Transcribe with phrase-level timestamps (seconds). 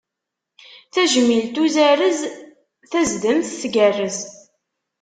[0.93, 2.19] Tajmilt uzarez,
[2.89, 4.17] tazdemt tgerrez.